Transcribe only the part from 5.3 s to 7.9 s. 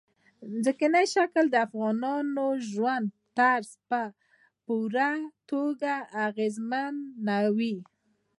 توګه اغېزمنوي.